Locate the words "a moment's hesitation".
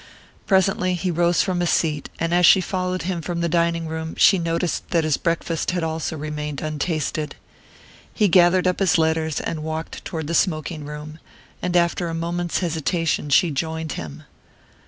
12.07-13.29